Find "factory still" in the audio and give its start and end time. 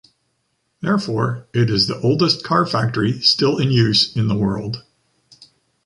2.65-3.59